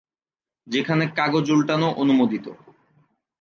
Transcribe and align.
যেখানে 0.67 1.03
কাগজ 1.15 1.45
উল্টানো 1.51 1.87
অনুমোদিত। 1.93 2.45